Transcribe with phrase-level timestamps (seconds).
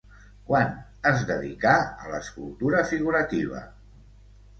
[0.45, 0.69] Quan
[1.09, 1.73] es dedicà
[2.05, 3.63] a l'escultura figurativa?